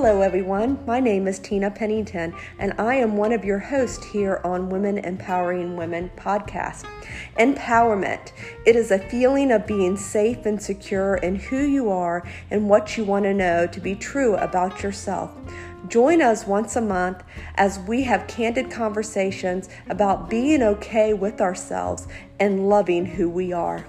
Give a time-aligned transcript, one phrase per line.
[0.00, 0.78] Hello, everyone.
[0.86, 4.98] My name is Tina Pennington, and I am one of your hosts here on Women
[4.98, 6.84] Empowering Women podcast.
[7.36, 8.30] Empowerment.
[8.64, 12.96] It is a feeling of being safe and secure in who you are and what
[12.96, 15.32] you want to know to be true about yourself.
[15.88, 17.24] Join us once a month
[17.56, 22.06] as we have candid conversations about being okay with ourselves
[22.38, 23.84] and loving who we are.